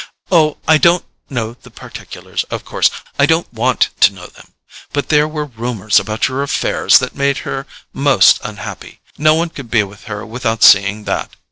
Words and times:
Oh, 0.31 0.57
I 0.67 0.79
don't 0.79 1.05
know 1.29 1.53
the 1.61 1.69
particulars, 1.69 2.43
of 2.45 2.65
course—I 2.65 3.27
don't 3.27 3.53
WANT 3.53 3.89
to 3.99 4.11
know 4.11 4.25
them—but 4.25 5.09
there 5.09 5.27
were 5.27 5.45
rumours 5.45 5.99
about 5.99 6.27
your 6.27 6.41
affairs 6.41 6.97
that 6.97 7.13
made 7.13 7.37
her 7.45 7.67
most 7.93 8.39
unhappy—no 8.43 9.35
one 9.35 9.49
could 9.49 9.69
be 9.69 9.83
with 9.83 10.05
her 10.05 10.25
without 10.25 10.63
seeing 10.63 11.03
that. 11.03 11.35